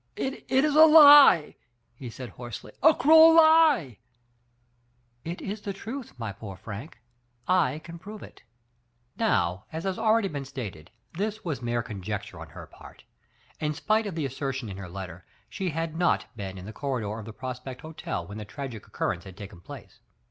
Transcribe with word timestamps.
"It 0.15 0.49
is 0.49 0.75
a 0.75 0.87
lie," 0.87 1.57
he 1.93 2.09
said 2.09 2.29
hoarsely, 2.29 2.71
"a 2.81 2.95
cruel 2.95 3.35
lier 3.35 3.97
"It 5.23 5.43
is 5.43 5.61
the 5.61 5.73
truth, 5.73 6.13
my 6.17 6.33
poor 6.33 6.55
Frank; 6.57 6.97
I 7.47 7.77
can 7.83 7.99
prove 7.99 8.23
it." 8.23 8.41
Now, 9.17 9.65
as 9.71 9.83
has 9.83 9.97
been 9.97 10.03
already 10.05 10.43
stated, 10.43 10.89
this 11.13 11.45
was 11.45 11.61
mere 11.61 11.83
conjecture 11.83 12.39
on 12.39 12.49
her 12.49 12.65
part. 12.65 13.03
In 13.59 13.75
spite 13.75 14.07
of 14.07 14.15
the 14.15 14.25
assertion 14.25 14.69
in 14.69 14.77
her 14.77 14.89
letter, 14.89 15.23
she 15.49 15.69
had 15.69 15.95
not 15.95 16.25
been 16.35 16.57
in 16.57 16.65
the 16.65 16.73
corridor 16.73 17.19
of 17.19 17.25
the 17.27 17.31
Prospect 17.31 17.81
Hotel 17.81 18.25
when 18.25 18.39
the 18.39 18.43
tragic 18.45 18.87
occurrence 18.87 19.23
had 19.25 19.37
taken 19.37 19.61
place. 19.61 19.99